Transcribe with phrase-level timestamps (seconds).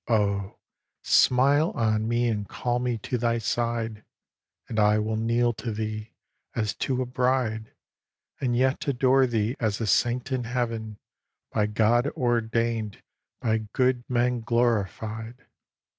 [0.07, 0.57] Oh,
[1.03, 4.03] smile on me and call me to thy side,
[4.67, 6.15] And I will kneel to thee,
[6.55, 7.75] as to a bride,
[8.39, 10.97] And yet adore thee as a saint in Heaven
[11.51, 13.03] By God ordained,
[13.41, 15.45] by good men glorified!